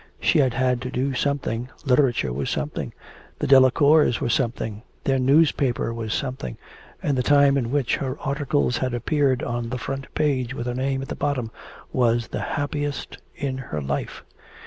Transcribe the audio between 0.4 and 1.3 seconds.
had to do